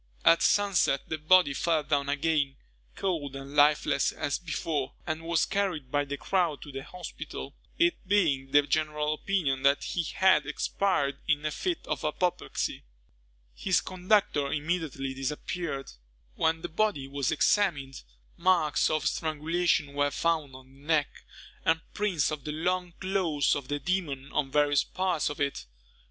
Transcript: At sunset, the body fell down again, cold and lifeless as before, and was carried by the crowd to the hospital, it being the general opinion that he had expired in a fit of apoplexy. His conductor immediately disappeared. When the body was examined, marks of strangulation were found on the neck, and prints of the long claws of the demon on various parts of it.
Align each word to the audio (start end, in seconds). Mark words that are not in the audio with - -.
At 0.25 0.41
sunset, 0.41 1.07
the 1.09 1.19
body 1.19 1.53
fell 1.53 1.83
down 1.83 2.09
again, 2.09 2.55
cold 2.95 3.35
and 3.35 3.55
lifeless 3.55 4.11
as 4.11 4.39
before, 4.39 4.93
and 5.05 5.21
was 5.21 5.45
carried 5.45 5.91
by 5.91 6.05
the 6.05 6.17
crowd 6.17 6.63
to 6.63 6.71
the 6.71 6.81
hospital, 6.83 7.53
it 7.77 7.97
being 8.07 8.49
the 8.49 8.63
general 8.63 9.13
opinion 9.13 9.61
that 9.61 9.83
he 9.83 10.01
had 10.01 10.47
expired 10.47 11.19
in 11.27 11.45
a 11.45 11.51
fit 11.51 11.85
of 11.85 12.03
apoplexy. 12.03 12.81
His 13.53 13.79
conductor 13.79 14.51
immediately 14.51 15.13
disappeared. 15.13 15.91
When 16.33 16.63
the 16.63 16.67
body 16.69 17.07
was 17.07 17.31
examined, 17.31 18.01
marks 18.37 18.89
of 18.89 19.05
strangulation 19.07 19.93
were 19.93 20.09
found 20.09 20.55
on 20.55 20.65
the 20.65 20.79
neck, 20.87 21.09
and 21.63 21.79
prints 21.93 22.31
of 22.31 22.43
the 22.43 22.51
long 22.51 22.93
claws 22.99 23.55
of 23.55 23.67
the 23.67 23.77
demon 23.77 24.31
on 24.31 24.49
various 24.49 24.83
parts 24.83 25.29
of 25.29 25.39
it. 25.39 25.67